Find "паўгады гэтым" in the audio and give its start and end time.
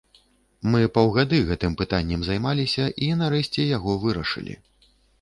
0.95-1.77